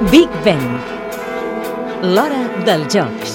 [0.00, 0.58] Big Ben.
[2.02, 3.34] L'hora dels jocs.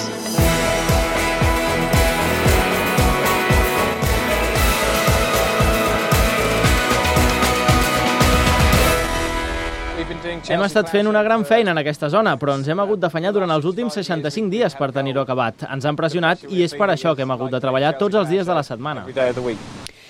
[10.49, 13.55] Hem estat fent una gran feina en aquesta zona, però ens hem hagut d'afanyar durant
[13.55, 15.63] els últims 65 dies per tenir-ho acabat.
[15.71, 18.45] Ens han pressionat i és per això que hem hagut de treballar tots els dies
[18.45, 19.07] de la setmana.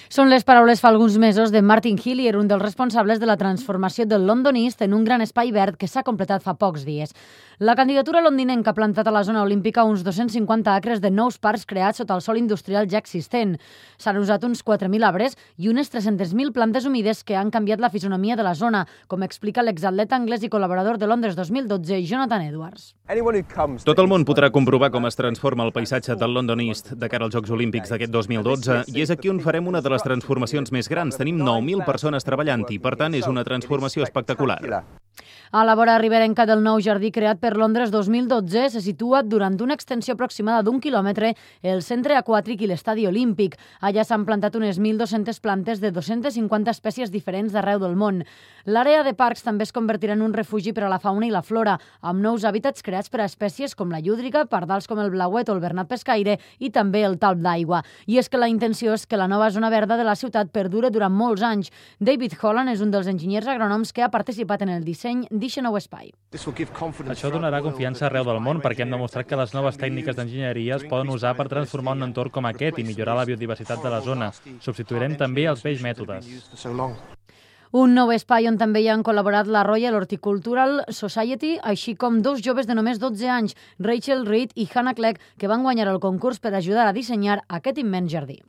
[0.10, 4.08] Són les paraules fa alguns mesos de Martin Hillier, un dels responsables de la transformació
[4.10, 7.14] del London East en un gran espai verd que s'ha completat fa pocs dies.
[7.62, 11.68] La candidatura londinenca ha plantat a la zona olímpica uns 250 acres de nous parcs
[11.70, 13.60] creats sota el sol industrial ja existent.
[14.02, 18.36] S'han usat uns 4.000 arbres i unes 300.000 plantes humides que han canviat la fisonomia
[18.36, 22.96] de la zona, com explica l'exatleta anglès i col·laborador de Londres 2012, Jonathan Edwards.
[23.90, 27.26] Tot el món podrà comprovar com es transforma el paisatge del London East de cara
[27.26, 30.92] als Jocs Olímpics d'aquest 2012 i és aquí on farem una de les transformacions més
[30.94, 31.18] grans.
[31.18, 34.62] Tenim 9.000 persones treballant-hi, per tant és una transformació espectacular.
[35.52, 39.74] A la vora riberenca del nou jardí creat per Londres 2012 se situa durant una
[39.74, 41.32] extensió aproximada d'un quilòmetre
[41.66, 43.56] el centre aquàtic i l'estadi olímpic.
[43.82, 48.22] Allà s'han plantat unes 1.200 plantes de 250 espècies diferents d'arreu del món.
[48.70, 51.42] L'àrea de parcs també es convertirà en un refugi per a la fauna i la
[51.42, 55.50] flora, amb nous hàbitats creats per a espècies com la llúdriga, pardals com el blauet
[55.50, 57.82] o el bernat pescaire i també el talp d'aigua.
[58.06, 60.94] I és que la intenció és que la nova zona verda de la ciutat perdure
[60.94, 61.74] durant molts anys.
[61.98, 65.78] David Holland és un dels enginyers agrònoms que ha participat en el disseny d'eixe nou
[65.80, 66.12] espai.
[66.36, 70.88] Això donarà confiança arreu del món perquè hem demostrat que les noves tècniques d'enginyeria es
[70.90, 74.34] poden usar per transformar un entorn com aquest i millorar la biodiversitat de la zona.
[74.60, 76.28] Substituirem també els vells mètodes.
[77.70, 82.42] Un nou espai on també hi han col·laborat la Royal Horticultural Society, així com dos
[82.42, 86.42] joves de només 12 anys, Rachel Reed i Hannah Clegg, que van guanyar el concurs
[86.42, 88.40] per ajudar a dissenyar aquest immens jardí.